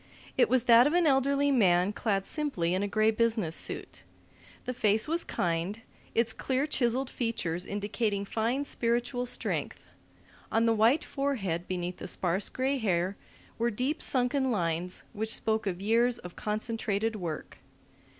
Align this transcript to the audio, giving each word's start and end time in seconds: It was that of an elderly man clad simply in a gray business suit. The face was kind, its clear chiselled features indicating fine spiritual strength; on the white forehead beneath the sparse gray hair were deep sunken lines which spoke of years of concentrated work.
It 0.35 0.49
was 0.49 0.63
that 0.63 0.87
of 0.87 0.93
an 0.93 1.05
elderly 1.05 1.51
man 1.51 1.93
clad 1.93 2.25
simply 2.25 2.73
in 2.73 2.81
a 2.81 2.87
gray 2.87 3.11
business 3.11 3.55
suit. 3.55 4.01
The 4.65 4.73
face 4.73 5.07
was 5.07 5.23
kind, 5.23 5.79
its 6.15 6.33
clear 6.33 6.65
chiselled 6.65 7.07
features 7.11 7.67
indicating 7.67 8.25
fine 8.25 8.65
spiritual 8.65 9.27
strength; 9.27 9.87
on 10.51 10.65
the 10.65 10.73
white 10.73 11.03
forehead 11.03 11.67
beneath 11.67 11.97
the 11.97 12.07
sparse 12.07 12.49
gray 12.49 12.79
hair 12.79 13.15
were 13.59 13.69
deep 13.69 14.01
sunken 14.01 14.49
lines 14.49 15.03
which 15.13 15.35
spoke 15.35 15.67
of 15.67 15.83
years 15.83 16.17
of 16.17 16.35
concentrated 16.35 17.15
work. 17.15 17.59